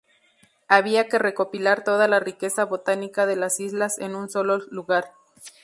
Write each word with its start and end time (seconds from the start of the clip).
Había 0.67 1.07
que 1.07 1.19
recopilar 1.19 1.83
toda 1.83 2.07
la 2.07 2.19
riqueza 2.19 2.65
botánica 2.65 3.27
de 3.27 3.35
las 3.35 3.59
islas 3.59 3.99
en 3.99 4.15
un 4.15 4.31
sólo 4.31 4.57
lugar. 4.71 5.13